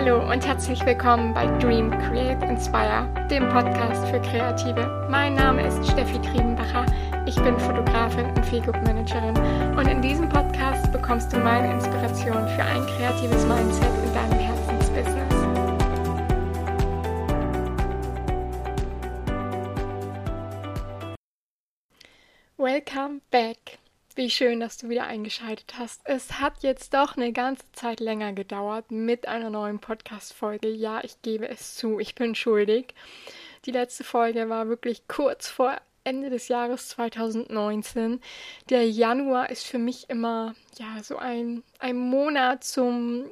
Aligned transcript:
Hallo 0.00 0.30
und 0.30 0.46
herzlich 0.46 0.86
willkommen 0.86 1.34
bei 1.34 1.48
Dream 1.58 1.90
Create 1.90 2.40
Inspire, 2.44 3.12
dem 3.28 3.48
Podcast 3.48 4.06
für 4.06 4.20
Kreative. 4.20 5.08
Mein 5.10 5.34
Name 5.34 5.66
ist 5.66 5.90
Steffi 5.90 6.20
Triebenbacher. 6.20 6.86
Ich 7.26 7.34
bin 7.34 7.58
Fotografin 7.58 8.26
und 8.26 8.46
Feelgood 8.46 8.76
Managerin 8.84 9.36
und 9.76 9.88
in 9.88 10.00
diesem 10.00 10.28
Podcast 10.28 10.92
bekommst 10.92 11.32
du 11.32 11.38
meine 11.38 11.72
Inspiration 11.72 12.46
für 12.46 12.62
ein 12.62 12.86
kreatives 12.86 13.44
Mindset 13.44 13.90
in 14.04 14.14
deinem 14.14 14.38
Herzensbusiness. 14.38 15.34
Welcome 22.56 23.20
back. 23.32 23.80
Wie 24.18 24.30
schön, 24.30 24.58
dass 24.58 24.76
du 24.76 24.88
wieder 24.88 25.04
eingeschaltet 25.04 25.74
hast. 25.78 26.00
Es 26.02 26.40
hat 26.40 26.64
jetzt 26.64 26.92
doch 26.92 27.16
eine 27.16 27.32
ganze 27.32 27.70
Zeit 27.70 28.00
länger 28.00 28.32
gedauert 28.32 28.90
mit 28.90 29.28
einer 29.28 29.48
neuen 29.48 29.78
Podcast-Folge. 29.78 30.66
Ja, 30.70 31.04
ich 31.04 31.22
gebe 31.22 31.48
es 31.48 31.76
zu, 31.76 32.00
ich 32.00 32.16
bin 32.16 32.34
schuldig. 32.34 32.94
Die 33.64 33.70
letzte 33.70 34.02
Folge 34.02 34.48
war 34.48 34.66
wirklich 34.66 35.06
kurz 35.06 35.48
vor 35.48 35.76
Ende 36.02 36.30
des 36.30 36.48
Jahres 36.48 36.88
2019. 36.88 38.20
Der 38.70 38.90
Januar 38.90 39.50
ist 39.50 39.64
für 39.64 39.78
mich 39.78 40.10
immer 40.10 40.56
ja 40.80 41.00
so 41.00 41.16
ein, 41.16 41.62
ein 41.78 41.96
Monat 41.96 42.64
zum 42.64 43.30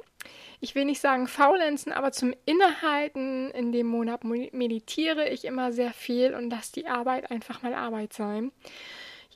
ich 0.61 0.73
will 0.73 0.85
nicht 0.85 1.01
sagen 1.01 1.27
faulenzen, 1.27 1.91
aber 1.91 2.13
zum 2.13 2.33
Innehalten. 2.45 3.51
In 3.51 3.73
dem 3.73 3.87
Monat 3.87 4.23
meditiere 4.23 5.27
ich 5.27 5.43
immer 5.43 5.73
sehr 5.73 5.91
viel 5.91 6.33
und 6.33 6.49
lasse 6.49 6.71
die 6.71 6.87
Arbeit 6.87 7.29
einfach 7.29 7.61
mal 7.61 7.73
Arbeit 7.73 8.13
sein. 8.13 8.53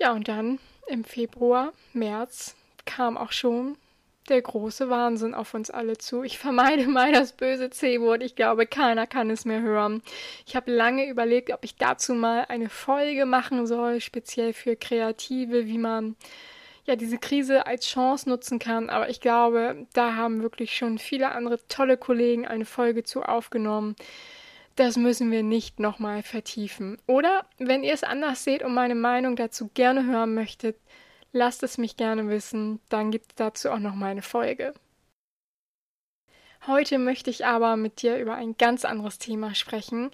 Ja, 0.02 0.14
und 0.14 0.28
dann 0.28 0.58
im 0.88 1.04
Februar, 1.04 1.74
März 1.94 2.56
kam 2.86 3.18
auch 3.18 3.32
schon 3.32 3.78
der 4.30 4.42
große 4.42 4.90
Wahnsinn 4.90 5.36
auf 5.36 5.54
uns 5.54 5.70
alle 5.70 5.96
zu. 5.96 6.24
Ich 6.24 6.40
vermeide 6.40 6.88
mal 6.88 7.12
das 7.12 7.34
böse 7.34 7.70
C-Wort. 7.70 8.24
Ich 8.24 8.36
glaube, 8.36 8.66
keiner 8.66 9.06
kann 9.06 9.30
es 9.30 9.46
mehr 9.46 9.62
hören. 9.62 10.02
Ich 10.48 10.56
habe 10.56 10.72
lange 10.72 11.08
überlegt, 11.08 11.54
ob 11.54 11.64
ich 11.64 11.76
dazu 11.76 12.16
mal 12.16 12.46
eine 12.50 12.68
Folge 12.68 13.28
machen 13.28 13.68
soll, 13.68 14.02
speziell 14.02 14.54
für 14.54 14.76
Kreative, 14.76 15.68
wie 15.68 15.78
man 15.78 16.16
ja 16.86 16.96
diese 16.96 17.20
Krise 17.20 17.68
als 17.68 17.86
Chance 17.86 18.28
nutzen 18.28 18.58
kann. 18.58 18.90
Aber 18.90 19.08
ich 19.08 19.22
glaube, 19.22 19.86
da 19.94 20.16
haben 20.16 20.42
wirklich 20.42 20.76
schon 20.76 20.98
viele 20.98 21.32
andere 21.32 21.60
tolle 21.68 21.98
Kollegen 21.98 22.48
eine 22.48 22.66
Folge 22.66 23.04
zu 23.04 23.22
aufgenommen. 23.22 23.96
Das 24.82 24.98
müssen 24.98 25.30
wir 25.30 25.44
nicht 25.44 25.80
nochmal 25.80 26.24
vertiefen. 26.24 26.98
Oder 27.06 27.46
wenn 27.60 27.84
ihr 27.84 27.94
es 27.94 28.04
anders 28.04 28.44
seht 28.44 28.64
und 28.64 28.74
meine 28.74 28.96
Meinung 28.96 29.36
dazu 29.36 29.70
gerne 29.76 30.08
hören 30.08 30.34
möchtet, 30.34 30.76
lasst 31.32 31.62
es 31.62 31.78
mich 31.78 31.98
gerne 31.98 32.28
wissen. 32.30 32.80
Dann 32.90 33.12
gibt 33.12 33.28
es 33.30 33.36
dazu 33.36 33.70
auch 33.70 33.78
noch 33.78 33.94
mal 33.94 34.08
eine 34.08 34.24
Folge. 34.24 34.74
Heute 36.68 37.00
möchte 37.00 37.32
ich 37.32 37.44
aber 37.44 37.76
mit 37.76 38.04
dir 38.04 38.20
über 38.20 38.36
ein 38.36 38.56
ganz 38.56 38.86
anderes 38.86 39.18
Thema 39.18 39.56
sprechen, 39.56 40.12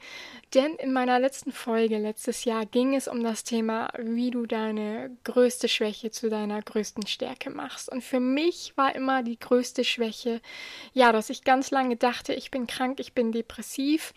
denn 0.54 0.76
in 0.76 0.94
meiner 0.94 1.20
letzten 1.20 1.52
Folge 1.52 1.98
letztes 1.98 2.46
Jahr 2.46 2.66
ging 2.66 2.96
es 2.96 3.10
um 3.10 3.22
das 3.22 3.44
Thema, 3.44 3.90
wie 4.00 4.32
du 4.32 4.46
deine 4.46 5.12
größte 5.26 5.68
Schwäche 5.68 6.10
zu 6.10 6.30
deiner 6.30 6.62
größten 6.62 7.06
Stärke 7.06 7.50
machst. 7.50 7.92
Und 7.92 8.02
für 8.02 8.22
mich 8.22 8.72
war 8.78 8.96
immer 8.96 9.24
die 9.24 9.38
größte 9.38 9.84
Schwäche, 9.84 10.40
ja, 10.94 11.12
dass 11.12 11.30
ich 11.30 11.44
ganz 11.44 11.70
lange 11.70 11.98
dachte, 11.98 12.34
ich 12.34 12.50
bin 12.50 12.66
krank, 12.66 13.02
ich 13.02 13.12
bin 13.12 13.34
depressiv. 13.34 14.14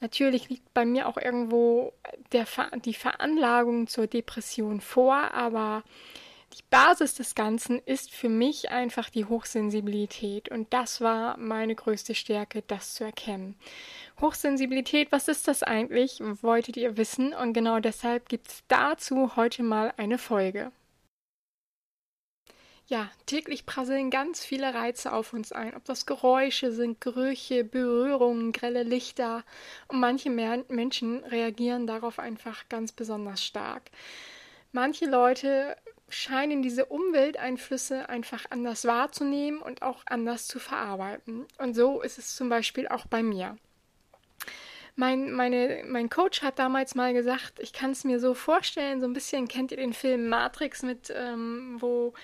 Natürlich 0.00 0.48
liegt 0.48 0.72
bei 0.72 0.86
mir 0.86 1.06
auch 1.06 1.18
irgendwo 1.18 1.92
der, 2.32 2.46
die 2.82 2.94
Veranlagung 2.94 3.88
zur 3.88 4.06
Depression 4.06 4.80
vor, 4.80 5.34
aber 5.34 5.84
die 6.54 6.62
Basis 6.70 7.14
des 7.14 7.34
Ganzen 7.34 7.80
ist 7.80 8.12
für 8.12 8.28
mich 8.28 8.70
einfach 8.70 9.10
die 9.10 9.24
Hochsensibilität 9.24 10.48
und 10.50 10.72
das 10.72 11.00
war 11.00 11.36
meine 11.36 11.74
größte 11.74 12.14
Stärke, 12.14 12.62
das 12.66 12.94
zu 12.94 13.04
erkennen. 13.04 13.56
Hochsensibilität, 14.20 15.10
was 15.10 15.26
ist 15.26 15.48
das 15.48 15.64
eigentlich? 15.64 16.20
Wolltet 16.42 16.76
ihr 16.76 16.96
wissen 16.96 17.34
und 17.34 17.54
genau 17.54 17.80
deshalb 17.80 18.28
gibt 18.28 18.48
es 18.48 18.62
dazu 18.68 19.34
heute 19.34 19.64
mal 19.64 19.92
eine 19.96 20.18
Folge. 20.18 20.70
Ja, 22.86 23.10
täglich 23.24 23.64
prasseln 23.64 24.10
ganz 24.10 24.44
viele 24.44 24.74
Reize 24.74 25.12
auf 25.12 25.32
uns 25.32 25.52
ein, 25.52 25.74
ob 25.74 25.84
das 25.86 26.04
Geräusche 26.04 26.70
sind, 26.70 27.00
Gerüche, 27.00 27.64
Berührungen, 27.64 28.52
grelle 28.52 28.82
Lichter. 28.82 29.42
Und 29.88 30.00
manche 30.00 30.28
Menschen 30.28 31.24
reagieren 31.24 31.86
darauf 31.86 32.18
einfach 32.18 32.68
ganz 32.68 32.92
besonders 32.92 33.42
stark. 33.42 33.84
Manche 34.72 35.06
Leute 35.06 35.76
scheinen 36.14 36.62
diese 36.62 36.86
Umwelteinflüsse 36.86 38.08
einfach 38.08 38.44
anders 38.50 38.84
wahrzunehmen 38.84 39.60
und 39.60 39.82
auch 39.82 40.02
anders 40.06 40.46
zu 40.46 40.58
verarbeiten. 40.58 41.46
Und 41.58 41.74
so 41.74 42.02
ist 42.02 42.18
es 42.18 42.36
zum 42.36 42.48
Beispiel 42.48 42.88
auch 42.88 43.06
bei 43.06 43.22
mir. 43.22 43.56
Mein, 44.96 45.32
meine, 45.32 45.82
mein 45.86 46.08
Coach 46.08 46.42
hat 46.42 46.58
damals 46.58 46.94
mal 46.94 47.12
gesagt, 47.12 47.58
ich 47.58 47.72
kann 47.72 47.90
es 47.90 48.04
mir 48.04 48.20
so 48.20 48.32
vorstellen, 48.34 49.00
so 49.00 49.06
ein 49.06 49.12
bisschen 49.12 49.48
kennt 49.48 49.72
ihr 49.72 49.76
den 49.76 49.92
Film 49.92 50.28
Matrix 50.28 50.82
mit, 50.82 51.12
ähm, 51.14 51.76
wo 51.80 52.14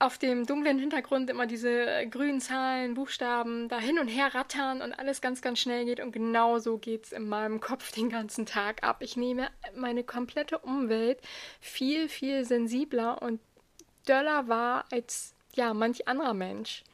auf 0.00 0.16
dem 0.16 0.46
dunklen 0.46 0.78
Hintergrund 0.78 1.28
immer 1.28 1.46
diese 1.46 2.06
grünen 2.08 2.40
Zahlen, 2.40 2.94
Buchstaben 2.94 3.68
da 3.68 3.80
hin 3.80 3.98
und 3.98 4.06
her 4.06 4.32
rattern 4.34 4.80
und 4.80 4.92
alles 4.92 5.20
ganz, 5.20 5.42
ganz 5.42 5.58
schnell 5.58 5.84
geht. 5.86 5.98
Und 6.00 6.12
genau 6.12 6.58
so 6.58 6.78
geht 6.78 7.06
es 7.06 7.12
in 7.12 7.28
meinem 7.28 7.60
Kopf 7.68 7.90
den 7.92 8.08
ganzen 8.08 8.46
Tag 8.46 8.84
ab. 8.84 9.02
Ich 9.02 9.16
nehme 9.16 9.50
meine 9.74 10.04
komplette 10.04 10.58
Umwelt 10.58 11.20
viel, 11.60 12.08
viel 12.08 12.44
sensibler 12.44 13.20
und 13.22 13.40
döller 14.08 14.48
wahr 14.48 14.84
als 14.92 15.34
ja 15.54 15.74
manch 15.74 16.06
anderer 16.06 16.34
Mensch. 16.34 16.84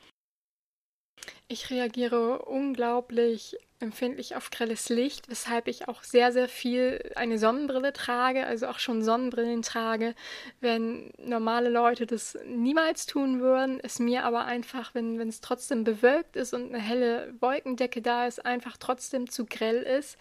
Ich 1.48 1.71
reagiere 1.71 2.42
unglaublich 2.42 3.56
empfindlich 3.84 4.34
auf 4.34 4.50
grelles 4.50 4.89
Licht, 4.89 5.28
weshalb 5.28 5.69
ich 5.69 5.87
auch 5.87 6.03
sehr, 6.03 6.33
sehr 6.33 6.49
viel 6.49 7.12
eine 7.15 7.39
Sonnenbrille 7.39 7.93
trage, 7.93 8.45
also 8.47 8.67
auch 8.67 8.81
schon 8.81 9.05
Sonnenbrillen 9.05 9.62
trage, 9.62 10.15
wenn 10.61 11.12
normale 11.19 11.69
Leute 11.69 12.06
das 12.06 12.37
niemals 12.47 13.06
tun 13.06 13.41
würden, 13.41 13.78
es 13.83 14.00
mir 14.00 14.25
aber 14.25 14.47
einfach, 14.47 14.95
wenn, 14.95 15.21
es 15.21 15.41
trotzdem 15.41 15.84
bewölkt 15.84 16.34
ist 16.34 16.55
und 16.55 16.75
eine 16.75 16.83
helle 16.83 17.34
Wolkendecke 17.41 18.03
da 18.03 18.27
ist, 18.27 18.45
einfach 18.45 18.77
trotzdem 18.77 19.31
zu 19.31 19.47
grell 19.47 19.83
ist. 19.83 20.19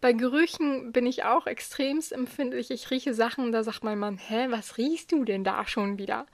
Bei 0.00 0.12
Gerüchen 0.12 0.90
bin 0.90 1.06
ich 1.06 1.22
auch 1.22 1.46
extremst 1.46 2.12
empfindlich. 2.12 2.70
Ich 2.72 2.90
rieche 2.90 3.14
Sachen, 3.14 3.52
da 3.52 3.62
sagt 3.62 3.84
mein 3.84 3.98
Mann, 3.98 4.18
hä, 4.18 4.46
was 4.48 4.78
riechst 4.78 5.12
du 5.12 5.24
denn 5.24 5.44
da 5.44 5.66
schon 5.66 5.98
wieder? 5.98 6.26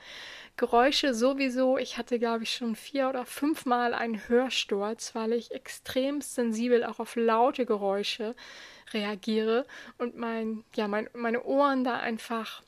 Geräusche 0.59 1.15
sowieso. 1.15 1.79
Ich 1.79 1.97
hatte, 1.97 2.19
glaube 2.19 2.43
ich, 2.43 2.53
schon 2.53 2.77
vier 2.77 3.09
oder 3.09 3.25
fünfmal 3.25 3.95
einen 3.95 4.29
Hörsturz, 4.29 5.15
weil 5.15 5.33
ich 5.33 5.53
extrem 5.53 6.21
sensibel 6.21 6.85
auch 6.85 6.99
auf 6.99 7.17
laute 7.17 7.65
Geräusche 7.65 8.35
reagiere 8.93 9.67
und 9.97 10.17
mein, 10.17 10.65
ja, 10.75 10.89
mein, 10.89 11.09
meine 11.15 11.45
Ohren 11.45 11.85
da 11.85 11.99
einfach 11.99 12.63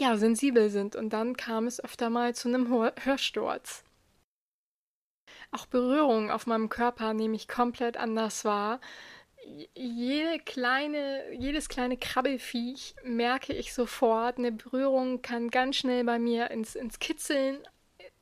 ja, 0.00 0.16
sensibel 0.16 0.70
sind. 0.70 0.96
Und 0.96 1.10
dann 1.10 1.36
kam 1.36 1.66
es 1.66 1.82
öfter 1.82 2.10
mal 2.10 2.34
zu 2.34 2.48
einem 2.48 2.68
Hörsturz. 2.68 3.84
Auch 5.52 5.66
Berührungen 5.66 6.30
auf 6.30 6.46
meinem 6.46 6.68
Körper 6.68 7.14
nehme 7.14 7.36
ich 7.36 7.46
komplett 7.46 7.96
anders 7.96 8.44
wahr 8.44 8.80
jede 9.74 10.38
kleine, 10.40 11.32
jedes 11.32 11.68
kleine 11.68 11.96
Krabbelfiech 11.96 12.94
merke 13.04 13.52
ich 13.52 13.74
sofort. 13.74 14.38
Eine 14.38 14.52
Berührung 14.52 15.22
kann 15.22 15.50
ganz 15.50 15.76
schnell 15.76 16.04
bei 16.04 16.18
mir 16.18 16.50
ins, 16.50 16.74
ins 16.74 16.98
Kitzeln 16.98 17.58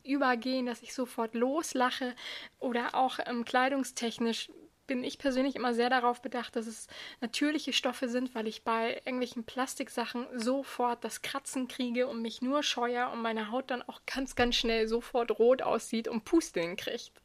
übergehen, 0.03 0.65
dass 0.65 0.81
ich 0.81 0.93
sofort 0.93 1.33
loslache 1.33 2.15
oder 2.59 2.95
auch 2.95 3.19
ähm, 3.25 3.45
kleidungstechnisch 3.45 4.49
bin 4.85 5.03
ich 5.03 5.17
persönlich 5.17 5.55
immer 5.55 5.73
sehr 5.73 5.89
darauf 5.89 6.21
bedacht, 6.21 6.55
dass 6.55 6.67
es 6.67 6.87
natürliche 7.21 7.71
Stoffe 7.71 8.09
sind, 8.09 8.35
weil 8.35 8.47
ich 8.47 8.63
bei 8.63 9.01
irgendwelchen 9.05 9.45
Plastiksachen 9.45 10.27
sofort 10.37 11.03
das 11.03 11.21
Kratzen 11.21 11.69
kriege 11.69 12.07
und 12.07 12.21
mich 12.21 12.41
nur 12.41 12.63
scheue 12.63 13.09
und 13.09 13.21
meine 13.21 13.49
Haut 13.49 13.71
dann 13.71 13.81
auch 13.81 14.01
ganz, 14.05 14.35
ganz 14.35 14.55
schnell 14.55 14.87
sofort 14.87 15.39
rot 15.39 15.61
aussieht 15.61 16.09
und 16.09 16.25
Pusteln 16.25 16.75
kriegt. 16.75 17.22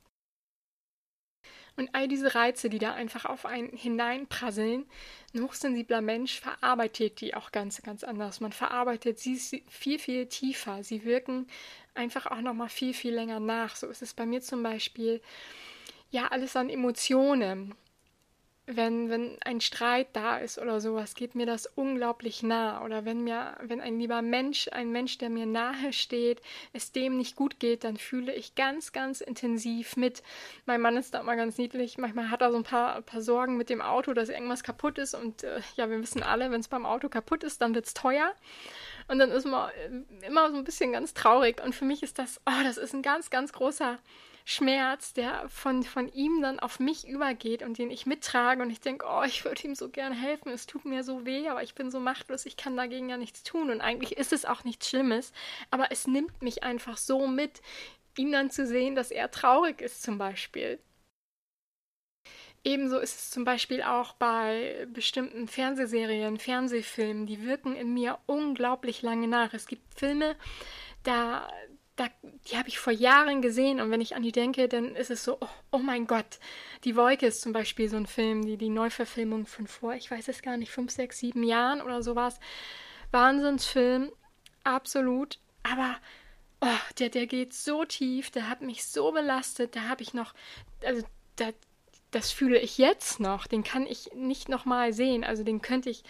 Und 1.78 1.94
all 1.94 2.08
diese 2.08 2.34
Reize, 2.34 2.68
die 2.68 2.80
da 2.80 2.94
einfach 2.94 3.24
auf 3.24 3.46
einen 3.46 3.70
hineinprasseln, 3.70 4.84
ein 5.32 5.42
hochsensibler 5.42 6.00
Mensch 6.00 6.40
verarbeitet 6.40 7.20
die 7.20 7.36
auch 7.36 7.52
ganz, 7.52 7.80
ganz 7.82 8.02
anders. 8.02 8.40
Man 8.40 8.50
verarbeitet 8.50 9.20
sie 9.20 9.36
viel, 9.68 10.00
viel 10.00 10.26
tiefer. 10.26 10.82
Sie 10.82 11.04
wirken 11.04 11.46
einfach 11.94 12.26
auch 12.26 12.40
nochmal 12.40 12.68
viel, 12.68 12.94
viel 12.94 13.14
länger 13.14 13.38
nach. 13.38 13.76
So 13.76 13.86
ist 13.86 14.02
es 14.02 14.12
bei 14.12 14.26
mir 14.26 14.40
zum 14.40 14.64
Beispiel, 14.64 15.22
ja, 16.10 16.26
alles 16.26 16.56
an 16.56 16.68
Emotionen 16.68 17.76
wenn, 18.70 19.08
wenn 19.08 19.38
ein 19.44 19.60
Streit 19.60 20.08
da 20.12 20.36
ist 20.36 20.58
oder 20.58 20.80
sowas, 20.80 21.14
geht 21.14 21.34
mir 21.34 21.46
das 21.46 21.66
unglaublich 21.74 22.42
nah. 22.42 22.84
Oder 22.84 23.04
wenn 23.04 23.24
mir, 23.24 23.56
wenn 23.62 23.80
ein 23.80 23.98
lieber 23.98 24.20
Mensch, 24.20 24.68
ein 24.70 24.92
Mensch, 24.92 25.16
der 25.18 25.30
mir 25.30 25.46
nahe 25.46 25.92
steht, 25.92 26.42
es 26.72 26.92
dem 26.92 27.16
nicht 27.16 27.34
gut 27.34 27.58
geht, 27.60 27.84
dann 27.84 27.96
fühle 27.96 28.34
ich 28.34 28.54
ganz, 28.54 28.92
ganz 28.92 29.22
intensiv 29.22 29.96
mit. 29.96 30.22
Mein 30.66 30.82
Mann 30.82 30.96
ist 30.96 31.14
da 31.14 31.20
immer 31.20 31.36
ganz 31.36 31.56
niedlich. 31.56 31.96
Manchmal 31.96 32.30
hat 32.30 32.42
er 32.42 32.50
so 32.50 32.58
ein 32.58 32.64
paar, 32.64 33.00
paar 33.02 33.22
Sorgen 33.22 33.56
mit 33.56 33.70
dem 33.70 33.80
Auto, 33.80 34.12
dass 34.12 34.28
irgendwas 34.28 34.62
kaputt 34.62 34.98
ist. 34.98 35.14
Und 35.14 35.44
äh, 35.44 35.60
ja, 35.76 35.88
wir 35.88 36.00
wissen 36.00 36.22
alle, 36.22 36.50
wenn 36.50 36.60
es 36.60 36.68
beim 36.68 36.84
Auto 36.84 37.08
kaputt 37.08 37.44
ist, 37.44 37.62
dann 37.62 37.74
wird 37.74 37.86
es 37.86 37.94
teuer. 37.94 38.32
Und 39.08 39.18
dann 39.18 39.30
ist 39.30 39.46
man 39.46 39.70
äh, 39.70 40.26
immer 40.26 40.50
so 40.50 40.56
ein 40.56 40.64
bisschen 40.64 40.92
ganz 40.92 41.14
traurig. 41.14 41.62
Und 41.62 41.74
für 41.74 41.84
mich 41.84 42.02
ist 42.02 42.18
das, 42.18 42.40
oh, 42.46 42.62
das 42.62 42.76
ist 42.76 42.94
ein 42.94 43.02
ganz, 43.02 43.30
ganz 43.30 43.52
großer 43.52 43.98
Schmerz, 44.44 45.12
der 45.12 45.46
von, 45.48 45.82
von 45.82 46.08
ihm 46.08 46.40
dann 46.40 46.58
auf 46.58 46.80
mich 46.80 47.06
übergeht 47.06 47.62
und 47.62 47.76
den 47.76 47.90
ich 47.90 48.06
mittrage. 48.06 48.62
Und 48.62 48.70
ich 48.70 48.80
denke, 48.80 49.06
oh, 49.06 49.22
ich 49.22 49.44
würde 49.44 49.62
ihm 49.64 49.74
so 49.74 49.88
gern 49.90 50.12
helfen, 50.12 50.50
es 50.50 50.66
tut 50.66 50.84
mir 50.84 51.04
so 51.04 51.26
weh, 51.26 51.48
aber 51.48 51.62
ich 51.62 51.74
bin 51.74 51.90
so 51.90 52.00
machtlos, 52.00 52.46
ich 52.46 52.56
kann 52.56 52.76
dagegen 52.76 53.08
ja 53.10 53.16
nichts 53.16 53.42
tun. 53.42 53.70
Und 53.70 53.80
eigentlich 53.80 54.16
ist 54.16 54.32
es 54.32 54.44
auch 54.44 54.64
nichts 54.64 54.88
Schlimmes, 54.88 55.32
aber 55.70 55.90
es 55.90 56.06
nimmt 56.06 56.40
mich 56.40 56.62
einfach 56.62 56.96
so 56.96 57.26
mit, 57.26 57.60
ihn 58.16 58.32
dann 58.32 58.50
zu 58.50 58.66
sehen, 58.66 58.94
dass 58.94 59.10
er 59.10 59.30
traurig 59.30 59.80
ist 59.80 60.02
zum 60.02 60.18
Beispiel. 60.18 60.78
Ebenso 62.64 62.98
ist 62.98 63.18
es 63.18 63.30
zum 63.30 63.44
Beispiel 63.44 63.82
auch 63.82 64.14
bei 64.14 64.86
bestimmten 64.92 65.48
Fernsehserien, 65.48 66.38
Fernsehfilmen, 66.38 67.26
die 67.26 67.44
wirken 67.44 67.76
in 67.76 67.94
mir 67.94 68.18
unglaublich 68.26 69.02
lange 69.02 69.28
nach. 69.28 69.54
Es 69.54 69.66
gibt 69.66 69.94
Filme, 69.94 70.36
da, 71.02 71.48
da, 71.96 72.08
die 72.50 72.56
habe 72.56 72.68
ich 72.68 72.78
vor 72.78 72.92
Jahren 72.92 73.42
gesehen 73.42 73.80
und 73.80 73.90
wenn 73.90 74.00
ich 74.00 74.16
an 74.16 74.22
die 74.22 74.32
denke, 74.32 74.68
dann 74.68 74.96
ist 74.96 75.10
es 75.10 75.24
so, 75.24 75.38
oh, 75.40 75.48
oh, 75.72 75.78
mein 75.78 76.06
Gott. 76.06 76.38
Die 76.84 76.96
Wolke 76.96 77.26
ist 77.26 77.40
zum 77.40 77.52
Beispiel 77.52 77.88
so 77.88 77.96
ein 77.96 78.06
Film, 78.06 78.44
die, 78.44 78.56
die 78.56 78.70
Neuverfilmung 78.70 79.46
von 79.46 79.66
vor, 79.66 79.94
ich 79.94 80.10
weiß 80.10 80.28
es 80.28 80.42
gar 80.42 80.56
nicht, 80.56 80.70
fünf, 80.70 80.90
sechs, 80.90 81.18
sieben 81.18 81.42
Jahren 81.42 81.80
oder 81.80 82.02
sowas. 82.02 82.38
Wahnsinnsfilm, 83.10 84.12
absolut. 84.64 85.38
Aber 85.62 85.96
oh, 86.60 86.66
der, 86.98 87.08
der 87.08 87.26
geht 87.26 87.54
so 87.54 87.84
tief, 87.84 88.30
der 88.30 88.48
hat 88.48 88.62
mich 88.62 88.84
so 88.84 89.12
belastet, 89.12 89.76
da 89.76 89.82
habe 89.82 90.02
ich 90.02 90.14
noch, 90.14 90.34
also 90.84 91.02
da, 91.36 91.50
das 92.10 92.30
fühle 92.30 92.58
ich 92.58 92.78
jetzt 92.78 93.20
noch, 93.20 93.46
den 93.46 93.64
kann 93.64 93.86
ich 93.86 94.10
nicht 94.14 94.48
nochmal 94.48 94.92
sehen. 94.92 95.24
Also 95.24 95.44
den 95.44 95.60
könnte 95.60 95.90
ich, 95.90 96.04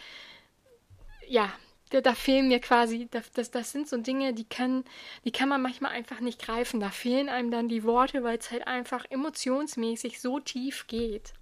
ja, 1.26 1.52
da, 1.90 2.00
da 2.00 2.14
fehlen 2.14 2.48
mir 2.48 2.60
quasi, 2.60 3.08
das, 3.10 3.30
das, 3.32 3.50
das 3.50 3.72
sind 3.72 3.88
so 3.88 3.96
Dinge, 3.96 4.34
die 4.34 4.44
kann, 4.44 4.84
die 5.24 5.32
kann 5.32 5.48
man 5.48 5.62
manchmal 5.62 5.92
einfach 5.92 6.20
nicht 6.20 6.40
greifen. 6.40 6.80
Da 6.80 6.90
fehlen 6.90 7.28
einem 7.28 7.50
dann 7.50 7.68
die 7.68 7.84
Worte, 7.84 8.22
weil 8.22 8.38
es 8.38 8.50
halt 8.50 8.66
einfach 8.66 9.04
emotionsmäßig 9.10 10.20
so 10.20 10.38
tief 10.38 10.86
geht. 10.86 11.32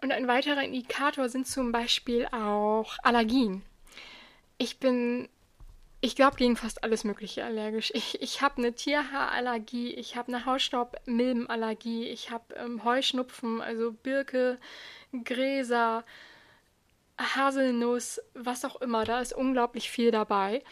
Und 0.00 0.12
ein 0.12 0.28
weiterer 0.28 0.62
Indikator 0.62 1.28
sind 1.28 1.46
zum 1.46 1.72
Beispiel 1.72 2.26
auch 2.26 2.96
Allergien. 3.02 3.62
Ich 4.56 4.78
bin 4.78 5.28
ich 6.00 6.14
glaube, 6.14 6.36
gegen 6.36 6.56
fast 6.56 6.84
alles 6.84 7.04
Mögliche 7.04 7.44
allergisch. 7.44 7.90
Ich, 7.94 8.22
ich 8.22 8.40
habe 8.40 8.58
eine 8.58 8.72
Tierhaarallergie, 8.72 9.94
ich 9.94 10.16
habe 10.16 10.28
eine 10.28 10.44
Hausstaubmilbenallergie, 10.44 12.06
ich 12.08 12.30
habe 12.30 12.54
ähm, 12.54 12.84
Heuschnupfen, 12.84 13.60
also 13.60 13.92
Birke, 13.92 14.58
Gräser, 15.24 16.04
Haselnuss, 17.18 18.20
was 18.34 18.64
auch 18.64 18.80
immer. 18.80 19.04
Da 19.04 19.20
ist 19.20 19.32
unglaublich 19.32 19.90
viel 19.90 20.12
dabei. 20.12 20.62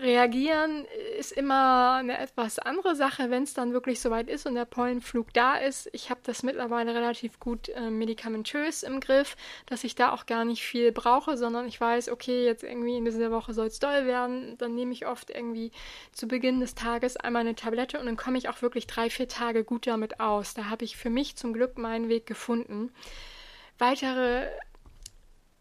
Reagieren 0.00 0.86
ist 1.18 1.32
immer 1.32 1.94
eine 1.94 2.18
etwas 2.18 2.60
andere 2.60 2.94
Sache, 2.94 3.30
wenn 3.30 3.42
es 3.42 3.52
dann 3.52 3.72
wirklich 3.72 3.98
soweit 3.98 4.28
ist 4.28 4.46
und 4.46 4.54
der 4.54 4.64
Pollenflug 4.64 5.34
da 5.34 5.56
ist. 5.56 5.90
Ich 5.92 6.08
habe 6.08 6.20
das 6.22 6.44
mittlerweile 6.44 6.94
relativ 6.94 7.40
gut 7.40 7.68
äh, 7.70 7.90
medikamentös 7.90 8.84
im 8.84 9.00
Griff, 9.00 9.36
dass 9.66 9.82
ich 9.82 9.96
da 9.96 10.12
auch 10.12 10.26
gar 10.26 10.44
nicht 10.44 10.62
viel 10.62 10.92
brauche, 10.92 11.36
sondern 11.36 11.66
ich 11.66 11.80
weiß, 11.80 12.10
okay, 12.10 12.44
jetzt 12.44 12.62
irgendwie 12.62 12.96
in 12.96 13.06
dieser 13.06 13.32
Woche 13.32 13.52
soll 13.52 13.66
es 13.66 13.80
doll 13.80 14.06
werden. 14.06 14.56
Dann 14.58 14.76
nehme 14.76 14.92
ich 14.92 15.04
oft 15.08 15.30
irgendwie 15.30 15.72
zu 16.12 16.28
Beginn 16.28 16.60
des 16.60 16.76
Tages 16.76 17.16
einmal 17.16 17.40
eine 17.40 17.56
Tablette 17.56 17.98
und 17.98 18.06
dann 18.06 18.16
komme 18.16 18.38
ich 18.38 18.48
auch 18.48 18.62
wirklich 18.62 18.86
drei, 18.86 19.10
vier 19.10 19.26
Tage 19.26 19.64
gut 19.64 19.88
damit 19.88 20.20
aus. 20.20 20.54
Da 20.54 20.66
habe 20.66 20.84
ich 20.84 20.96
für 20.96 21.10
mich 21.10 21.34
zum 21.34 21.52
Glück 21.52 21.76
meinen 21.76 22.08
Weg 22.08 22.24
gefunden. 22.24 22.92
Weitere 23.78 24.46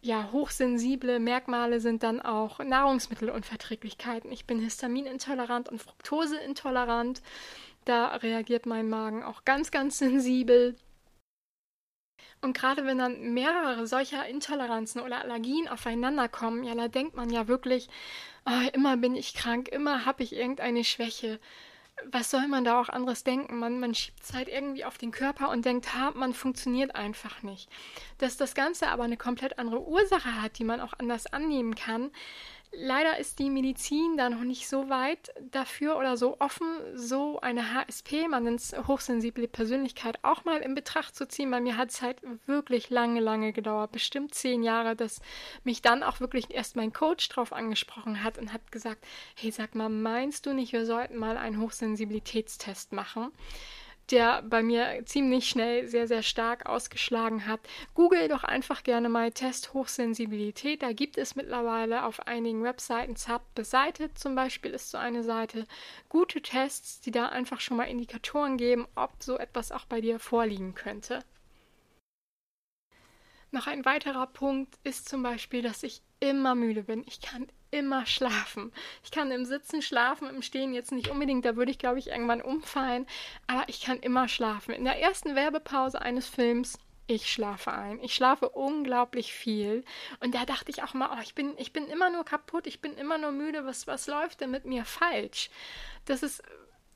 ja, 0.08 0.32
hochsensible 0.32 1.20
Merkmale 1.20 1.82
sind 1.82 2.02
dann 2.02 2.22
auch 2.22 2.60
Nahrungsmittelunverträglichkeiten. 2.60 4.32
Ich 4.32 4.46
bin 4.48 4.60
histaminintolerant 4.60 5.68
und 5.70 5.82
fruktoseintolerant. 5.82 7.22
Da 7.84 8.16
reagiert 8.16 8.66
mein 8.66 8.90
Magen 8.90 9.22
auch 9.24 9.44
ganz, 9.44 9.70
ganz 9.70 9.98
sensibel. 10.00 10.76
Und 12.42 12.58
gerade 12.58 12.86
wenn 12.86 12.98
dann 12.98 13.34
mehrere 13.34 13.86
solcher 13.86 14.26
Intoleranzen 14.28 15.02
oder 15.02 15.22
Allergien 15.22 15.68
aufeinander 15.68 16.30
kommen, 16.30 16.64
ja, 16.64 16.74
da 16.74 16.88
denkt 16.88 17.16
man 17.16 17.30
ja 17.30 17.48
wirklich, 17.50 17.90
oh, 18.46 18.70
immer 18.74 18.96
bin 18.96 19.16
ich 19.16 19.34
krank, 19.34 19.68
immer 19.68 20.06
habe 20.06 20.24
ich 20.24 20.34
irgendeine 20.34 20.86
Schwäche 20.86 21.40
was 22.06 22.30
soll 22.32 22.48
man 22.48 22.64
da 22.64 22.80
auch 22.80 22.90
anderes 22.90 23.24
denken? 23.24 23.58
Man, 23.58 23.80
man 23.80 23.96
schiebt 23.96 24.24
es 24.24 24.34
halt 24.34 24.48
irgendwie 24.48 24.86
auf 24.86 24.98
den 24.98 25.12
Körper 25.12 25.50
und 25.50 25.66
denkt, 25.66 25.94
ha, 25.96 26.12
man 26.12 26.34
funktioniert 26.34 26.96
einfach 26.96 27.44
nicht. 27.44 27.70
Dass 28.20 28.38
das 28.38 28.54
Ganze 28.54 28.88
aber 28.90 29.04
eine 29.04 29.18
komplett 29.18 29.60
andere 29.60 29.82
Ursache 29.82 30.42
hat, 30.42 30.60
die 30.60 30.64
man 30.64 30.80
auch 30.80 30.94
anders 30.98 31.28
annehmen 31.28 31.76
kann, 31.76 32.12
Leider 32.72 33.18
ist 33.18 33.40
die 33.40 33.50
Medizin 33.50 34.18
da 34.18 34.30
noch 34.30 34.44
nicht 34.44 34.68
so 34.68 34.90
weit 34.90 35.34
dafür 35.52 35.98
oder 35.98 36.18
so 36.18 36.40
offen, 36.40 36.68
so 36.94 37.40
eine 37.40 37.74
HSP, 37.74 38.28
man 38.28 38.44
nennt 38.44 38.60
es 38.60 38.76
hochsensible 38.88 39.48
Persönlichkeit, 39.48 40.20
auch 40.22 40.44
mal 40.44 40.60
in 40.60 40.76
Betracht 40.76 41.16
zu 41.16 41.28
ziehen. 41.28 41.50
Bei 41.50 41.62
mir 41.62 41.78
hat 41.78 41.90
es 41.90 42.02
halt 42.02 42.18
wirklich 42.46 42.90
lange, 42.90 43.22
lange 43.22 43.54
gedauert, 43.54 43.94
bestimmt 43.94 44.36
zehn 44.36 44.64
Jahre, 44.64 44.96
dass 44.96 45.22
mich 45.64 45.82
dann 45.82 46.04
auch 46.04 46.20
wirklich 46.20 46.54
erst 46.54 46.76
mein 46.76 46.92
Coach 46.92 47.30
drauf 47.30 47.54
angesprochen 47.54 48.24
hat 48.24 48.38
und 48.38 48.52
hat 48.52 48.72
gesagt, 48.72 49.06
hey, 49.36 49.52
sag 49.52 49.74
mal, 49.74 49.90
meinst 49.90 50.46
du 50.46 50.54
nicht, 50.54 50.74
wir 50.74 50.86
sollten 50.86 51.18
mal 51.18 51.38
einen 51.38 51.62
Hochsensibilitätstest 51.62 52.92
machen? 52.92 53.32
Der 54.12 54.42
bei 54.44 54.64
mir 54.64 55.04
ziemlich 55.06 55.50
schnell 55.50 55.88
sehr, 55.88 56.08
sehr 56.08 56.24
stark 56.24 56.66
ausgeschlagen 56.66 57.46
hat. 57.46 57.60
Google 57.94 58.28
doch 58.28 58.44
einfach 58.44 58.84
gerne 58.84 59.10
mal 59.10 59.32
Test 59.32 59.74
Hochsensibilität. 59.74 60.82
Da 60.82 60.94
gibt 60.94 61.18
es 61.18 61.36
mittlerweile 61.36 62.06
auf 62.06 62.26
einigen 62.28 62.64
Webseiten 62.64 63.16
ZAP 63.16 63.42
beseitigt 63.56 64.18
zum 64.18 64.36
Beispiel 64.36 64.72
ist 64.72 64.92
so 64.92 64.98
eine 64.98 65.24
Seite. 65.24 65.66
Gute 66.10 66.42
Tests, 66.42 67.02
die 67.02 67.12
da 67.12 67.28
einfach 67.28 67.60
schon 67.60 67.78
mal 67.78 67.86
Indikatoren 67.86 68.58
geben, 68.58 68.88
ob 68.96 69.12
so 69.20 69.38
etwas 69.38 69.72
auch 69.72 69.86
bei 69.86 70.02
dir 70.02 70.20
vorliegen 70.20 70.74
könnte. 70.76 71.20
Noch 73.52 73.68
ein 73.68 73.86
weiterer 73.86 74.28
Punkt 74.28 74.78
ist 74.84 75.08
zum 75.08 75.24
Beispiel, 75.24 75.62
dass 75.62 75.84
ich 75.84 76.02
immer 76.20 76.56
müde 76.56 76.84
bin. 76.84 77.04
Ich 77.08 77.22
kann 77.22 77.48
immer 77.72 78.06
schlafen. 78.06 78.72
Ich 79.04 79.12
kann 79.12 79.32
im 79.32 79.46
Sitzen 79.46 79.82
schlafen, 79.82 80.30
im 80.30 80.42
Stehen 80.42 80.74
jetzt 80.74 80.92
nicht 80.92 81.10
unbedingt, 81.10 81.46
da 81.46 81.56
würde 81.56 81.72
ich, 81.72 81.80
glaube 81.80 82.00
ich, 82.00 82.08
irgendwann 82.08 82.42
umfallen, 82.42 83.06
aber 83.48 83.64
ich 83.68 83.82
kann 83.82 84.00
immer 84.00 84.28
schlafen. 84.28 84.74
In 84.74 84.86
der 84.86 85.00
ersten 85.00 85.36
Werbepause 85.36 86.02
eines 86.02 86.28
Films 86.28 86.80
ich 87.10 87.32
schlafe 87.32 87.72
ein. 87.72 88.02
Ich 88.04 88.14
schlafe 88.14 88.50
unglaublich 88.50 89.34
viel. 89.34 89.86
Und 90.20 90.36
da 90.36 90.46
dachte 90.46 90.70
ich 90.70 90.84
auch 90.84 90.94
mal, 90.94 91.10
oh, 91.18 91.22
ich 91.24 91.34
bin, 91.36 91.54
ich 91.58 91.72
bin 91.72 91.88
immer 91.88 92.10
nur 92.10 92.26
kaputt, 92.26 92.68
ich 92.68 92.82
bin 92.82 92.98
immer 92.98 93.18
nur 93.18 93.32
müde, 93.32 93.66
was, 93.66 93.88
was 93.88 94.08
läuft 94.08 94.42
denn 94.42 94.52
mit 94.52 94.66
mir 94.66 94.84
falsch? 94.84 95.50
Dass 96.04 96.22
es 96.22 96.44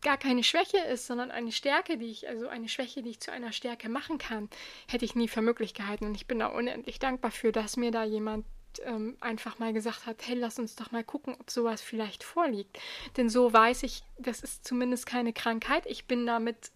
gar 0.01 0.17
keine 0.17 0.43
Schwäche 0.43 0.79
ist, 0.79 1.07
sondern 1.07 1.31
eine 1.31 1.51
Stärke, 1.51 1.97
die 1.97 2.11
ich, 2.11 2.27
also 2.27 2.49
eine 2.49 2.67
Schwäche, 2.67 3.03
die 3.03 3.11
ich 3.11 3.19
zu 3.21 3.31
einer 3.31 3.53
Stärke 3.53 3.87
machen 3.87 4.17
kann, 4.17 4.49
hätte 4.87 5.05
ich 5.05 5.15
nie 5.15 5.29
für 5.29 5.41
möglich 5.41 5.73
gehalten. 5.73 6.05
Und 6.05 6.15
ich 6.15 6.27
bin 6.27 6.39
da 6.39 6.47
unendlich 6.47 6.99
dankbar 6.99 7.31
für, 7.31 7.53
dass 7.53 7.77
mir 7.77 7.91
da 7.91 8.03
jemand 8.03 8.45
ähm, 8.79 9.17
einfach 9.19 9.59
mal 9.59 9.73
gesagt 9.73 10.05
hat, 10.05 10.17
hey, 10.25 10.35
lass 10.35 10.59
uns 10.59 10.75
doch 10.75 10.91
mal 10.91 11.03
gucken, 11.03 11.35
ob 11.39 11.49
sowas 11.49 11.81
vielleicht 11.81 12.23
vorliegt. 12.23 12.79
Denn 13.17 13.29
so 13.29 13.51
weiß 13.51 13.83
ich, 13.83 14.03
das 14.17 14.41
ist 14.41 14.65
zumindest 14.65 15.05
keine 15.05 15.33
Krankheit. 15.33 15.85
Ich 15.85 16.05
bin 16.05 16.25
damit 16.25 16.71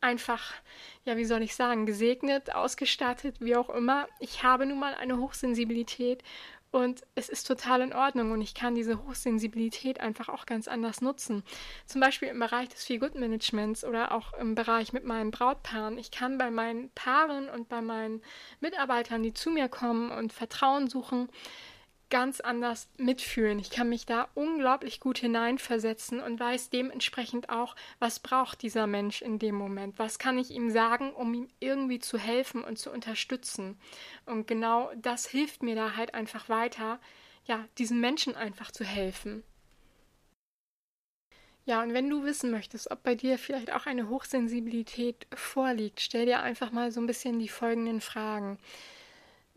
einfach, 0.00 0.54
ja, 1.04 1.16
wie 1.16 1.24
soll 1.24 1.42
ich 1.42 1.54
sagen, 1.54 1.86
gesegnet, 1.86 2.54
ausgestattet, 2.54 3.36
wie 3.40 3.56
auch 3.56 3.70
immer. 3.70 4.08
Ich 4.18 4.42
habe 4.42 4.66
nun 4.66 4.78
mal 4.78 4.94
eine 4.94 5.18
Hochsensibilität 5.18 6.22
und 6.72 7.02
es 7.16 7.28
ist 7.28 7.48
total 7.48 7.80
in 7.80 7.92
Ordnung 7.92 8.30
und 8.30 8.40
ich 8.40 8.54
kann 8.54 8.76
diese 8.76 9.04
Hochsensibilität 9.04 10.00
einfach 10.00 10.28
auch 10.28 10.46
ganz 10.46 10.68
anders 10.68 11.00
nutzen. 11.00 11.42
Zum 11.84 12.00
Beispiel 12.00 12.28
im 12.28 12.38
Bereich 12.38 12.68
des 12.68 12.84
Feel-Good-Managements 12.84 13.84
oder 13.84 14.12
auch 14.12 14.34
im 14.34 14.54
Bereich 14.54 14.92
mit 14.92 15.04
meinen 15.04 15.32
Brautpaaren. 15.32 15.98
Ich 15.98 16.12
kann 16.12 16.38
bei 16.38 16.50
meinen 16.50 16.90
Paaren 16.90 17.48
und 17.48 17.68
bei 17.68 17.82
meinen 17.82 18.22
Mitarbeitern, 18.60 19.22
die 19.22 19.34
zu 19.34 19.50
mir 19.50 19.68
kommen 19.68 20.12
und 20.12 20.32
Vertrauen 20.32 20.88
suchen, 20.88 21.28
ganz 22.10 22.40
anders 22.40 22.88
mitfühlen. 22.98 23.58
Ich 23.58 23.70
kann 23.70 23.88
mich 23.88 24.04
da 24.04 24.28
unglaublich 24.34 25.00
gut 25.00 25.18
hineinversetzen 25.18 26.20
und 26.20 26.38
weiß 26.38 26.70
dementsprechend 26.70 27.48
auch, 27.48 27.76
was 27.98 28.20
braucht 28.20 28.62
dieser 28.62 28.86
Mensch 28.86 29.22
in 29.22 29.38
dem 29.38 29.54
Moment. 29.54 29.98
Was 29.98 30.18
kann 30.18 30.38
ich 30.38 30.50
ihm 30.50 30.70
sagen, 30.70 31.12
um 31.12 31.32
ihm 31.32 31.48
irgendwie 31.60 32.00
zu 32.00 32.18
helfen 32.18 32.62
und 32.62 32.78
zu 32.78 32.90
unterstützen. 32.90 33.78
Und 34.26 34.46
genau 34.46 34.90
das 34.96 35.26
hilft 35.26 35.62
mir 35.62 35.74
da 35.74 35.96
halt 35.96 36.14
einfach 36.14 36.48
weiter, 36.48 37.00
ja, 37.46 37.66
diesen 37.78 38.00
Menschen 38.00 38.36
einfach 38.36 38.70
zu 38.70 38.84
helfen. 38.84 39.42
Ja, 41.64 41.82
und 41.82 41.92
wenn 41.92 42.10
du 42.10 42.24
wissen 42.24 42.50
möchtest, 42.50 42.90
ob 42.90 43.02
bei 43.02 43.14
dir 43.14 43.38
vielleicht 43.38 43.72
auch 43.72 43.86
eine 43.86 44.08
Hochsensibilität 44.08 45.26
vorliegt, 45.34 46.00
stell 46.00 46.26
dir 46.26 46.40
einfach 46.40 46.72
mal 46.72 46.90
so 46.90 47.00
ein 47.00 47.06
bisschen 47.06 47.38
die 47.38 47.48
folgenden 47.48 48.00
Fragen 48.00 48.58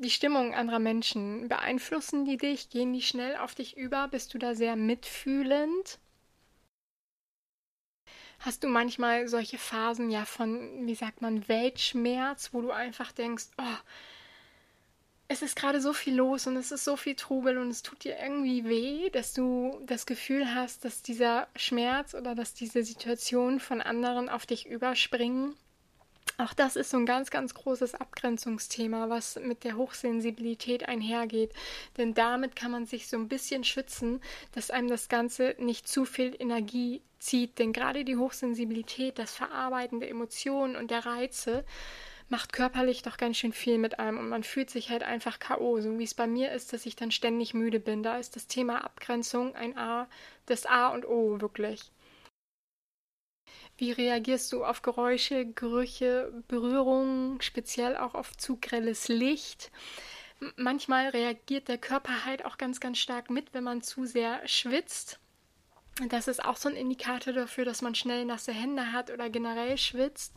die 0.03 0.11
Stimmung 0.11 0.53
anderer 0.53 0.79
Menschen, 0.79 1.47
beeinflussen 1.49 2.25
die 2.25 2.37
dich? 2.37 2.69
Gehen 2.69 2.93
die 2.93 3.01
schnell 3.01 3.37
auf 3.37 3.55
dich 3.55 3.75
über? 3.75 4.07
Bist 4.07 4.33
du 4.33 4.37
da 4.37 4.53
sehr 4.53 4.75
mitfühlend? 4.75 5.99
Hast 8.39 8.63
du 8.63 8.67
manchmal 8.67 9.27
solche 9.27 9.57
Phasen 9.57 10.11
ja 10.11 10.25
von, 10.25 10.85
wie 10.85 10.95
sagt 10.95 11.21
man, 11.21 11.47
Weltschmerz, 11.47 12.53
wo 12.53 12.61
du 12.61 12.71
einfach 12.71 13.11
denkst, 13.13 13.45
oh, 13.57 13.77
es 15.29 15.41
ist 15.41 15.55
gerade 15.55 15.81
so 15.81 15.93
viel 15.93 16.15
los 16.15 16.45
und 16.45 16.57
es 16.57 16.71
ist 16.71 16.83
so 16.83 16.97
viel 16.97 17.15
Trubel 17.15 17.57
und 17.57 17.69
es 17.69 17.81
tut 17.81 18.03
dir 18.03 18.17
irgendwie 18.19 18.65
weh, 18.65 19.09
dass 19.09 19.33
du 19.33 19.81
das 19.85 20.05
Gefühl 20.05 20.53
hast, 20.53 20.85
dass 20.85 21.01
dieser 21.01 21.47
Schmerz 21.55 22.13
oder 22.13 22.35
dass 22.35 22.53
diese 22.53 22.83
Situation 22.83 23.59
von 23.59 23.81
anderen 23.81 24.29
auf 24.29 24.45
dich 24.45 24.67
überspringen. 24.67 25.55
Auch 26.37 26.53
das 26.53 26.75
ist 26.75 26.89
so 26.89 26.97
ein 26.97 27.05
ganz, 27.05 27.29
ganz 27.29 27.53
großes 27.53 27.95
Abgrenzungsthema, 27.95 29.09
was 29.09 29.39
mit 29.41 29.63
der 29.63 29.77
Hochsensibilität 29.77 30.87
einhergeht. 30.87 31.51
Denn 31.97 32.13
damit 32.13 32.55
kann 32.55 32.71
man 32.71 32.85
sich 32.85 33.07
so 33.07 33.17
ein 33.17 33.27
bisschen 33.27 33.63
schützen, 33.63 34.19
dass 34.53 34.71
einem 34.71 34.87
das 34.87 35.09
Ganze 35.09 35.55
nicht 35.59 35.87
zu 35.87 36.05
viel 36.05 36.35
Energie 36.39 37.01
zieht. 37.19 37.59
Denn 37.59 37.71
gerade 37.71 38.03
die 38.03 38.17
Hochsensibilität, 38.17 39.19
das 39.19 39.33
Verarbeiten 39.33 39.99
der 39.99 40.09
Emotionen 40.09 40.75
und 40.75 40.89
der 40.89 41.05
Reize, 41.05 41.65
macht 42.29 42.51
körperlich 42.51 43.03
doch 43.03 43.17
ganz 43.17 43.37
schön 43.37 43.53
viel 43.53 43.77
mit 43.77 43.99
einem 43.99 44.17
und 44.17 44.29
man 44.29 44.43
fühlt 44.43 44.71
sich 44.71 44.89
halt 44.89 45.03
einfach 45.03 45.37
K.O., 45.37 45.81
so 45.81 45.99
wie 45.99 46.03
es 46.03 46.15
bei 46.15 46.25
mir 46.25 46.51
ist, 46.51 46.73
dass 46.73 46.87
ich 46.87 46.95
dann 46.95 47.11
ständig 47.11 47.53
müde 47.53 47.79
bin. 47.79 48.01
Da 48.01 48.17
ist 48.17 48.35
das 48.35 48.47
Thema 48.47 48.83
Abgrenzung 48.83 49.55
ein 49.55 49.77
A, 49.77 50.07
das 50.47 50.65
A 50.65 50.87
und 50.87 51.05
O 51.05 51.39
wirklich. 51.41 51.91
Wie 53.83 53.91
reagierst 53.91 54.53
du 54.53 54.63
auf 54.63 54.81
Geräusche, 54.81 55.45
Gerüche, 55.45 56.31
Berührungen, 56.47 57.41
speziell 57.41 57.97
auch 57.97 58.13
auf 58.13 58.31
zu 58.37 58.57
grelles 58.61 59.09
Licht? 59.09 59.73
Manchmal 60.55 61.09
reagiert 61.09 61.67
der 61.67 61.77
Körper 61.77 62.23
halt 62.23 62.45
auch 62.45 62.57
ganz, 62.57 62.79
ganz 62.79 62.97
stark 62.97 63.29
mit, 63.29 63.53
wenn 63.53 63.65
man 63.65 63.81
zu 63.81 64.05
sehr 64.05 64.47
schwitzt. 64.47 65.19
Das 66.07 66.29
ist 66.29 66.45
auch 66.45 66.55
so 66.55 66.69
ein 66.69 66.77
Indikator 66.77 67.33
dafür, 67.33 67.65
dass 67.65 67.81
man 67.81 67.93
schnell 67.93 68.23
nasse 68.23 68.53
Hände 68.53 68.93
hat 68.93 69.11
oder 69.11 69.29
generell 69.29 69.77
schwitzt. 69.77 70.31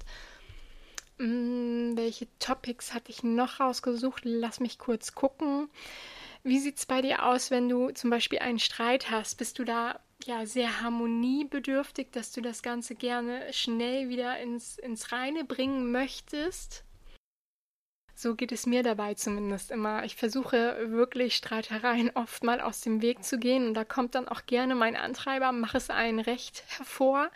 Hm, 1.21 1.93
welche 1.95 2.27
Topics 2.41 2.95
hatte 2.95 3.13
ich 3.13 3.23
noch 3.23 3.61
rausgesucht? 3.61 4.23
Lass 4.25 4.59
mich 4.59 4.77
kurz 4.81 5.15
gucken. 5.15 5.69
Wie 6.43 6.59
sieht 6.59 6.79
es 6.79 6.87
bei 6.87 7.01
dir 7.01 7.25
aus, 7.25 7.53
wenn 7.53 7.69
du 7.69 7.91
zum 7.93 8.11
Beispiel 8.11 8.41
einen 8.41 8.59
Streit 8.59 9.09
hast? 9.09 9.37
Bist 9.37 9.61
du 9.61 9.65
da 9.65 10.01
ja 10.27 10.47
sehr 10.47 10.81
harmoniebedürftig, 10.81 12.09
dass 12.13 12.33
du 12.33 12.41
das 12.41 12.63
Ganze 12.63 12.95
gerne 12.95 13.53
schnell 13.53 14.09
wieder 14.09 14.39
ins, 14.39 14.79
ins 14.79 15.13
Reine 15.13 15.45
bringen 15.45 15.91
möchtest? 15.93 16.85
So 18.15 18.35
geht 18.35 18.51
es 18.51 18.65
mir 18.65 18.83
dabei 18.83 19.13
zumindest 19.15 19.71
immer. 19.71 20.05
Ich 20.05 20.17
versuche 20.17 20.91
wirklich 20.91 21.37
Streitereien 21.37 22.11
oft 22.15 22.45
mal 22.45 22.63
aus 22.63 22.81
dem 22.81 23.03
Weg 23.03 23.23
zu 23.23 23.39
gehen 23.39 23.69
und 23.69 23.75
da 23.75 23.85
kommt 23.85 24.15
dann 24.15 24.27
auch 24.27 24.47
gerne 24.47 24.75
mein 24.75 24.97
Antreiber, 24.97 25.53
mach 25.53 25.75
es 25.75 25.91
allen 25.91 26.19
recht 26.19 26.65
hervor. 26.79 27.31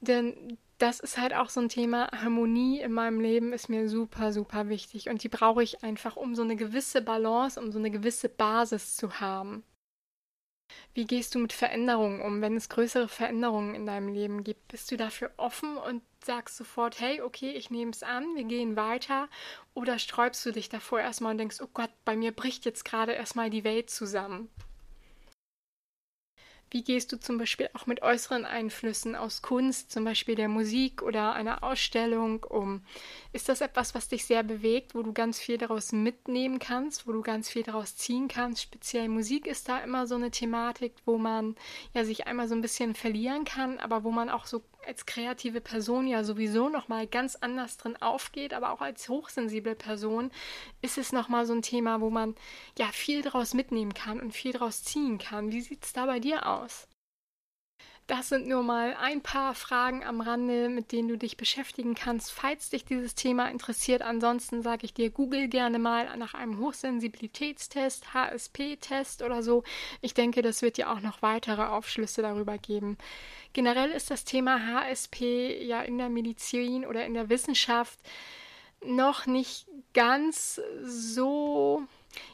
Denn 0.00 0.56
das 0.78 1.00
ist 1.00 1.18
halt 1.18 1.34
auch 1.34 1.50
so 1.50 1.60
ein 1.60 1.68
Thema. 1.68 2.08
Harmonie 2.12 2.80
in 2.80 2.92
meinem 2.92 3.20
Leben 3.20 3.52
ist 3.52 3.68
mir 3.68 3.90
super, 3.90 4.32
super 4.32 4.70
wichtig 4.70 5.10
und 5.10 5.22
die 5.22 5.28
brauche 5.28 5.62
ich 5.62 5.84
einfach, 5.84 6.16
um 6.16 6.34
so 6.34 6.42
eine 6.42 6.56
gewisse 6.56 7.02
Balance, 7.02 7.60
um 7.60 7.70
so 7.70 7.78
eine 7.78 7.90
gewisse 7.90 8.30
Basis 8.30 8.96
zu 8.96 9.20
haben. 9.20 9.62
Wie 10.94 11.06
gehst 11.06 11.34
du 11.34 11.38
mit 11.38 11.52
Veränderungen 11.52 12.20
um, 12.20 12.40
wenn 12.40 12.56
es 12.56 12.68
größere 12.68 13.08
Veränderungen 13.08 13.74
in 13.74 13.86
deinem 13.86 14.08
Leben 14.08 14.44
gibt? 14.44 14.68
Bist 14.68 14.90
du 14.90 14.96
dafür 14.96 15.30
offen 15.36 15.76
und 15.76 16.02
sagst 16.24 16.56
sofort, 16.56 17.00
hey, 17.00 17.20
okay, 17.20 17.50
ich 17.50 17.70
nehme 17.70 17.92
es 17.92 18.02
an, 18.02 18.24
wir 18.34 18.44
gehen 18.44 18.76
weiter? 18.76 19.28
Oder 19.74 19.98
sträubst 19.98 20.44
du 20.44 20.52
dich 20.52 20.68
davor 20.68 21.00
erstmal 21.00 21.32
und 21.32 21.38
denkst, 21.38 21.60
oh 21.60 21.68
Gott, 21.72 21.90
bei 22.04 22.16
mir 22.16 22.32
bricht 22.32 22.64
jetzt 22.64 22.84
gerade 22.84 23.12
erstmal 23.12 23.50
die 23.50 23.64
Welt 23.64 23.90
zusammen? 23.90 24.50
Wie 26.72 26.84
gehst 26.84 27.10
du 27.10 27.18
zum 27.18 27.36
Beispiel 27.36 27.68
auch 27.74 27.86
mit 27.86 28.02
äußeren 28.02 28.44
Einflüssen 28.44 29.16
aus 29.16 29.42
Kunst, 29.42 29.90
zum 29.90 30.04
Beispiel 30.04 30.36
der 30.36 30.48
Musik 30.48 31.02
oder 31.02 31.32
einer 31.32 31.64
Ausstellung 31.64 32.44
um? 32.44 32.82
Ist 33.32 33.48
das 33.48 33.60
etwas, 33.60 33.92
was 33.96 34.06
dich 34.06 34.24
sehr 34.24 34.44
bewegt, 34.44 34.94
wo 34.94 35.02
du 35.02 35.12
ganz 35.12 35.40
viel 35.40 35.58
daraus 35.58 35.90
mitnehmen 35.90 36.60
kannst, 36.60 37.08
wo 37.08 37.12
du 37.12 37.22
ganz 37.22 37.50
viel 37.50 37.64
daraus 37.64 37.96
ziehen 37.96 38.28
kannst? 38.28 38.62
Speziell 38.62 39.08
Musik 39.08 39.48
ist 39.48 39.68
da 39.68 39.78
immer 39.78 40.06
so 40.06 40.14
eine 40.14 40.30
Thematik, 40.30 40.94
wo 41.06 41.18
man 41.18 41.56
ja 41.92 42.04
sich 42.04 42.28
einmal 42.28 42.46
so 42.46 42.54
ein 42.54 42.62
bisschen 42.62 42.94
verlieren 42.94 43.44
kann, 43.44 43.78
aber 43.78 44.04
wo 44.04 44.12
man 44.12 44.30
auch 44.30 44.46
so 44.46 44.62
als 44.86 45.06
kreative 45.06 45.60
Person 45.60 46.06
ja 46.06 46.24
sowieso 46.24 46.68
noch 46.68 46.88
mal 46.88 47.06
ganz 47.06 47.36
anders 47.36 47.76
drin 47.76 47.96
aufgeht, 48.00 48.54
aber 48.54 48.72
auch 48.72 48.80
als 48.80 49.08
hochsensible 49.08 49.74
Person 49.74 50.30
ist 50.82 50.98
es 50.98 51.12
noch 51.12 51.28
mal 51.28 51.46
so 51.46 51.52
ein 51.52 51.62
Thema, 51.62 52.00
wo 52.00 52.10
man 52.10 52.34
ja 52.78 52.86
viel 52.86 53.22
daraus 53.22 53.54
mitnehmen 53.54 53.94
kann 53.94 54.20
und 54.20 54.32
viel 54.32 54.52
daraus 54.52 54.82
ziehen 54.82 55.18
kann. 55.18 55.52
Wie 55.52 55.60
sieht 55.60 55.84
es 55.84 55.92
da 55.92 56.06
bei 56.06 56.20
dir 56.20 56.46
aus? 56.46 56.88
Das 58.10 58.28
sind 58.28 58.48
nur 58.48 58.64
mal 58.64 58.96
ein 59.00 59.20
paar 59.20 59.54
Fragen 59.54 60.02
am 60.02 60.20
Rande, 60.20 60.68
mit 60.68 60.90
denen 60.90 61.06
du 61.06 61.16
dich 61.16 61.36
beschäftigen 61.36 61.94
kannst, 61.94 62.32
falls 62.32 62.68
dich 62.68 62.84
dieses 62.84 63.14
Thema 63.14 63.48
interessiert. 63.48 64.02
Ansonsten 64.02 64.62
sage 64.62 64.84
ich 64.84 64.92
dir, 64.92 65.10
google 65.10 65.46
gerne 65.46 65.78
mal 65.78 66.16
nach 66.16 66.34
einem 66.34 66.58
Hochsensibilitätstest, 66.58 68.12
HSP-Test 68.12 69.22
oder 69.22 69.44
so. 69.44 69.62
Ich 70.00 70.12
denke, 70.12 70.42
das 70.42 70.60
wird 70.60 70.76
dir 70.76 70.90
auch 70.90 70.98
noch 70.98 71.22
weitere 71.22 71.62
Aufschlüsse 71.62 72.20
darüber 72.20 72.58
geben. 72.58 72.98
Generell 73.52 73.92
ist 73.92 74.10
das 74.10 74.24
Thema 74.24 74.58
HSP 74.66 75.62
ja 75.62 75.80
in 75.80 75.96
der 75.96 76.08
Medizin 76.08 76.84
oder 76.84 77.06
in 77.06 77.14
der 77.14 77.28
Wissenschaft 77.28 78.00
noch 78.84 79.26
nicht 79.26 79.68
ganz 79.94 80.60
so, 80.82 81.84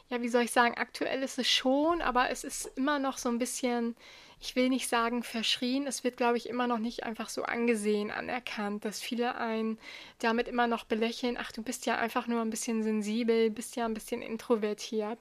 ja, 0.09 0.23
wie 0.23 0.29
soll 0.29 0.41
ich 0.41 0.51
sagen, 0.51 0.73
aktuell 0.75 1.21
ist 1.21 1.37
es 1.37 1.47
schon, 1.47 2.01
aber 2.01 2.31
es 2.31 2.43
ist 2.43 2.65
immer 2.77 2.97
noch 2.97 3.19
so 3.19 3.29
ein 3.29 3.37
bisschen 3.37 3.95
ich 4.39 4.55
will 4.55 4.69
nicht 4.69 4.87
sagen 4.87 5.23
verschrien, 5.23 5.87
es 5.87 6.03
wird, 6.03 6.17
glaube 6.17 6.37
ich, 6.37 6.47
immer 6.47 6.67
noch 6.67 6.77
nicht 6.77 7.03
einfach 7.03 7.29
so 7.29 7.43
angesehen, 7.43 8.11
anerkannt, 8.11 8.85
dass 8.85 9.01
viele 9.01 9.35
einen 9.35 9.79
damit 10.19 10.47
immer 10.47 10.67
noch 10.67 10.83
belächeln, 10.83 11.37
ach, 11.39 11.51
du 11.51 11.63
bist 11.63 11.85
ja 11.85 11.97
einfach 11.97 12.27
nur 12.27 12.41
ein 12.41 12.49
bisschen 12.49 12.83
sensibel, 12.83 13.49
bist 13.49 13.75
ja 13.75 13.85
ein 13.85 13.93
bisschen 13.93 14.21
introvertiert. 14.21 15.19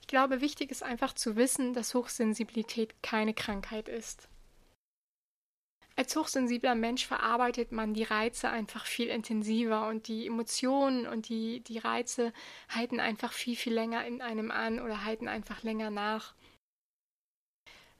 Ich 0.00 0.06
glaube, 0.06 0.40
wichtig 0.40 0.70
ist 0.70 0.82
einfach 0.82 1.14
zu 1.14 1.36
wissen, 1.36 1.74
dass 1.74 1.94
Hochsensibilität 1.94 3.02
keine 3.02 3.34
Krankheit 3.34 3.88
ist. 3.88 4.28
Als 5.96 6.16
hochsensibler 6.16 6.74
Mensch 6.74 7.06
verarbeitet 7.06 7.70
man 7.70 7.92
die 7.92 8.02
Reize 8.02 8.48
einfach 8.48 8.86
viel 8.86 9.08
intensiver 9.08 9.88
und 9.88 10.08
die 10.08 10.26
Emotionen 10.26 11.06
und 11.06 11.28
die, 11.28 11.60
die 11.60 11.78
Reize 11.78 12.32
halten 12.68 12.98
einfach 12.98 13.32
viel, 13.32 13.56
viel 13.56 13.74
länger 13.74 14.06
in 14.06 14.22
einem 14.22 14.50
an 14.50 14.80
oder 14.80 15.04
halten 15.04 15.28
einfach 15.28 15.62
länger 15.62 15.90
nach. 15.90 16.34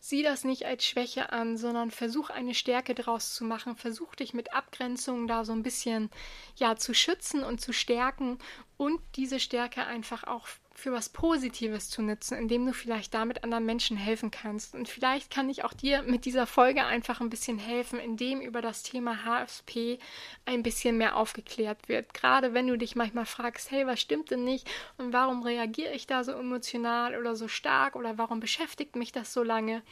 Sieh 0.05 0.25
das 0.25 0.43
nicht 0.43 0.67
als 0.67 0.85
Schwäche 0.85 1.31
an, 1.31 1.57
sondern 1.57 1.93
versuch 1.93 2.29
eine 2.29 2.55
Stärke 2.55 2.93
draus 2.93 3.35
zu 3.35 3.45
machen. 3.45 3.77
Versuch 3.77 4.17
dich 4.17 4.35
mit 4.35 4.53
Abgrenzungen 4.53 5.29
da 5.29 5.45
so 5.45 5.53
ein 5.53 5.63
bisschen 5.63 6.11
ja 6.57 6.75
zu 6.75 6.93
schützen 6.93 7.45
und 7.45 7.61
zu 7.61 7.73
stärken 7.73 8.39
und 8.77 9.01
diese 9.15 9.39
Stärke 9.39 9.87
einfach 9.87 10.25
auch 10.25 10.49
für 10.83 10.91
was 10.91 11.09
Positives 11.09 11.91
zu 11.91 12.03
nutzen, 12.03 12.37
indem 12.37 12.67
du 12.67 12.73
vielleicht 12.73 13.15
damit 13.15 13.45
anderen 13.45 13.65
Menschen 13.65 13.97
helfen 13.97 14.33
kannst. 14.33 14.75
Und 14.75 14.89
vielleicht 14.89 15.31
kann 15.31 15.49
ich 15.49 15.63
auch 15.63 15.73
dir 15.73 16.03
mit 16.03 16.25
dieser 16.25 16.45
Folge 16.45 16.85
einfach 16.85 17.21
ein 17.21 17.31
bisschen 17.31 17.61
helfen, 17.61 18.01
indem 18.01 18.41
über 18.41 18.61
das 18.61 18.83
Thema 18.83 19.19
HFP 19.25 20.01
ein 20.45 20.65
bisschen 20.65 20.99
mehr 20.99 21.15
aufgeklärt 21.17 21.89
wird. 21.89 22.15
Gerade 22.15 22.53
wenn 22.53 22.67
du 22.67 22.77
dich 22.77 22.97
manchmal 22.97 23.27
fragst, 23.27 23.71
hey, 23.71 23.87
was 23.87 24.01
stimmt 24.01 24.33
denn 24.33 24.43
nicht 24.43 24.69
und 24.99 25.13
warum 25.13 25.45
reagiere 25.45 25.93
ich 25.93 26.09
da 26.09 26.25
so 26.25 26.33
emotional 26.33 27.17
oder 27.17 27.37
so 27.37 27.47
stark 27.47 27.95
oder 27.95 28.19
warum 28.19 28.41
beschäftigt 28.41 28.97
mich 28.97 29.13
das 29.13 29.33
so 29.33 29.45
lange? 29.45 29.83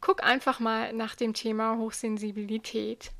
Guck 0.00 0.24
einfach 0.24 0.58
mal 0.58 0.92
nach 0.92 1.14
dem 1.14 1.32
Thema 1.32 1.78
Hochsensibilität. 1.78 3.12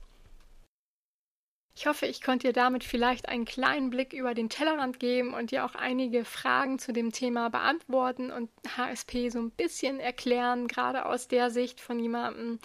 Ich 1.74 1.86
hoffe, 1.86 2.06
ich 2.06 2.20
konnte 2.20 2.48
dir 2.48 2.52
damit 2.52 2.84
vielleicht 2.84 3.28
einen 3.28 3.46
kleinen 3.46 3.88
Blick 3.88 4.12
über 4.12 4.34
den 4.34 4.50
Tellerrand 4.50 5.00
geben 5.00 5.32
und 5.32 5.50
dir 5.50 5.64
auch 5.64 5.74
einige 5.74 6.24
Fragen 6.24 6.78
zu 6.78 6.92
dem 6.92 7.12
Thema 7.12 7.48
beantworten 7.48 8.30
und 8.30 8.50
HSP 8.76 9.30
so 9.30 9.38
ein 9.40 9.50
bisschen 9.50 9.98
erklären, 9.98 10.68
gerade 10.68 11.06
aus 11.06 11.28
der 11.28 11.50
Sicht 11.50 11.80
von 11.80 11.98
jemandem, 11.98 12.58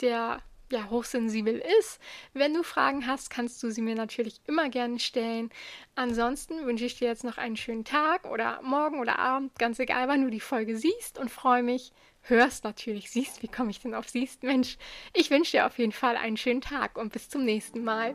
der 0.00 0.40
ja 0.72 0.90
hochsensibel 0.90 1.62
ist. 1.78 2.00
Wenn 2.32 2.54
du 2.54 2.62
Fragen 2.62 3.06
hast, 3.06 3.30
kannst 3.30 3.62
du 3.62 3.70
sie 3.70 3.82
mir 3.82 3.94
natürlich 3.94 4.40
immer 4.46 4.68
gerne 4.68 4.98
stellen. 4.98 5.50
Ansonsten 5.94 6.66
wünsche 6.66 6.84
ich 6.84 6.98
dir 6.98 7.08
jetzt 7.08 7.24
noch 7.24 7.38
einen 7.38 7.56
schönen 7.56 7.84
Tag 7.84 8.24
oder 8.26 8.60
morgen 8.62 9.00
oder 9.00 9.18
Abend, 9.18 9.58
ganz 9.58 9.78
egal, 9.78 10.08
wann 10.08 10.22
du 10.22 10.30
die 10.30 10.40
Folge 10.40 10.76
siehst 10.76 11.18
und 11.18 11.30
freue 11.30 11.62
mich, 11.62 11.92
hörst 12.22 12.64
natürlich, 12.64 13.10
siehst, 13.10 13.42
wie 13.42 13.48
komme 13.48 13.70
ich 13.70 13.80
denn 13.80 13.94
auf 13.94 14.08
siehst? 14.08 14.42
Mensch, 14.42 14.76
ich 15.14 15.30
wünsche 15.30 15.52
dir 15.52 15.66
auf 15.66 15.78
jeden 15.78 15.92
Fall 15.92 16.16
einen 16.16 16.36
schönen 16.36 16.60
Tag 16.60 16.98
und 16.98 17.12
bis 17.12 17.28
zum 17.28 17.44
nächsten 17.44 17.84
Mal. 17.84 18.14